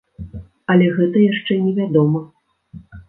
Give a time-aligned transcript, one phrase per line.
[0.73, 2.27] Але гэта яшчэ не вядома.